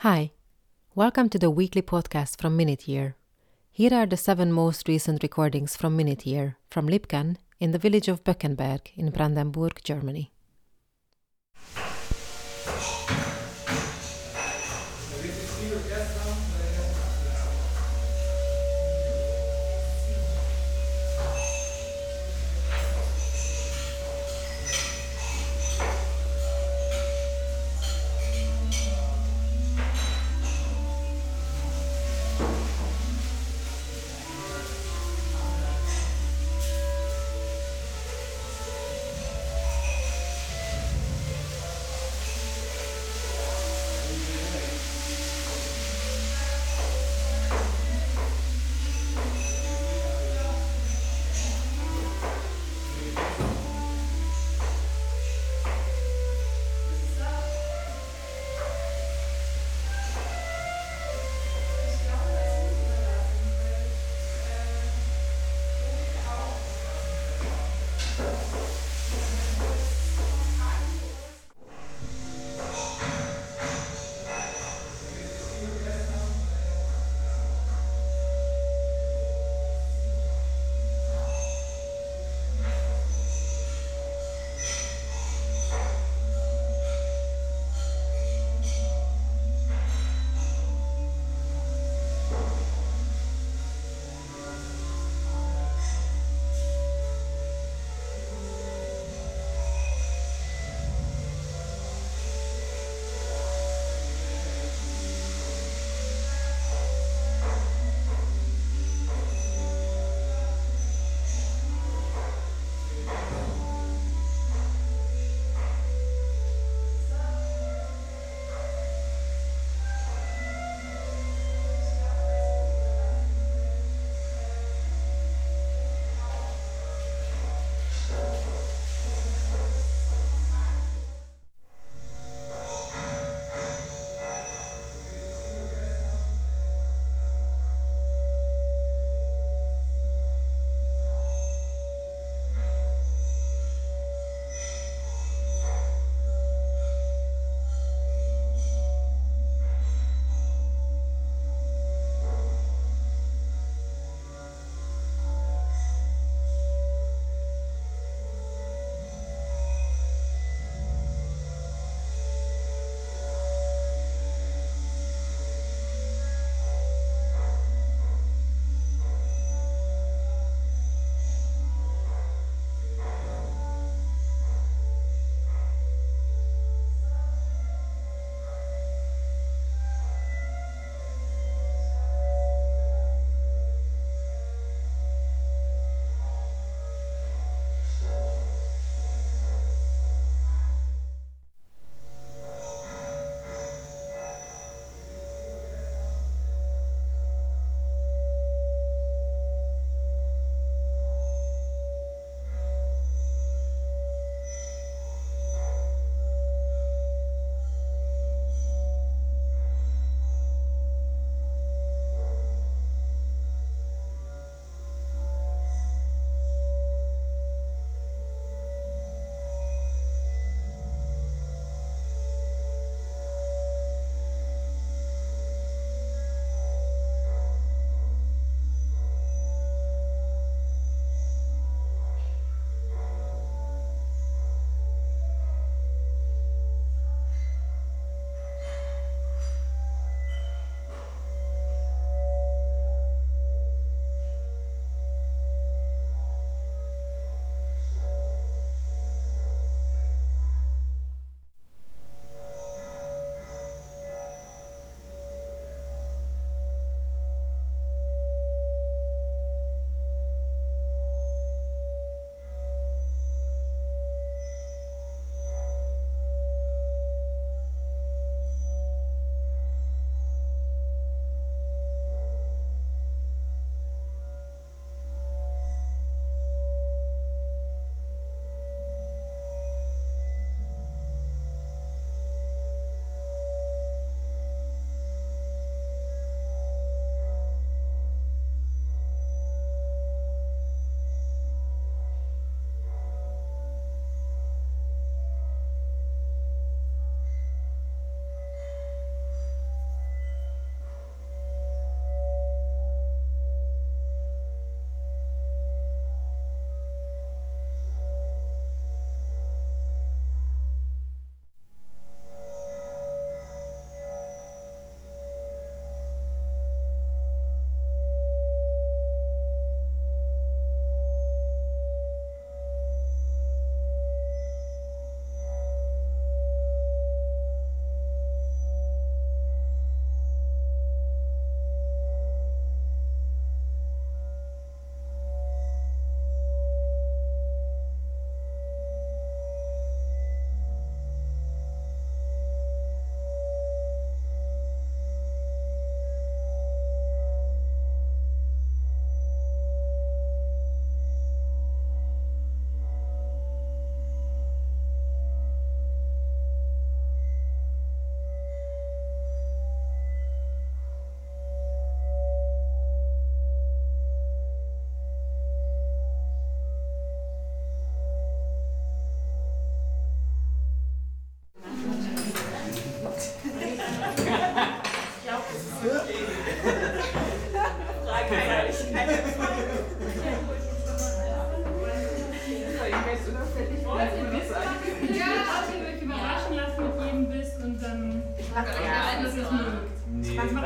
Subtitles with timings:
[0.00, 0.32] Hi,
[0.94, 3.16] welcome to the weekly podcast from Minute Year.
[3.72, 8.06] Here are the seven most recent recordings from Minute Year from Lipken in the village
[8.06, 10.32] of Böckenberg in Brandenburg, Germany.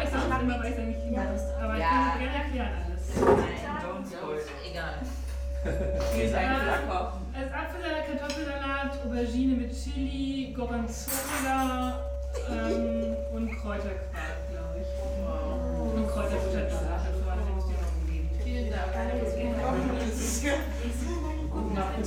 [0.00, 1.55] weiß nicht, manchmal weiß er nicht immer das.
[1.61, 3.02] Aber ich kann es gerne erklären alles.
[3.20, 4.41] Nein, don't spoil.
[4.70, 4.94] Egal.
[6.14, 7.12] Wie ist ein Flackoff?
[7.37, 12.00] Als Apfelsalat, Kartoffelsalat, Aubergine mit Chili, Gorgonzola
[12.49, 14.88] ähm, und Kräuterquark, glaube ich.
[15.23, 15.94] Wow.
[15.94, 16.70] Und Kräuterbutter
[18.43, 18.93] Vielen Dank.
[20.00, 20.52] Das ist ja.
[21.50, 22.06] Guten Abend.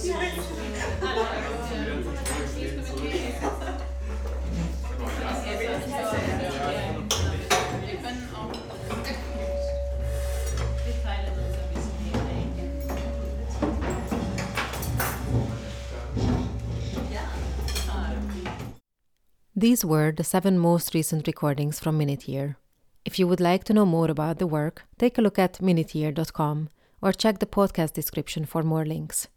[19.63, 22.57] These were the seven most recent recordings from Minute Year.
[23.05, 26.67] If you would like to know more about the work, take a look at minuteyear.com
[27.01, 29.29] or check the podcast description for more links.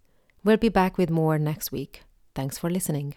[0.42, 2.02] We'll be back with more next week.
[2.34, 3.14] Thanks for listening.